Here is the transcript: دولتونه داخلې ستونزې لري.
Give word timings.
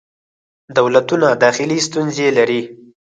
دولتونه 0.77 1.27
داخلې 1.43 1.77
ستونزې 1.87 2.27
لري. 2.37 2.61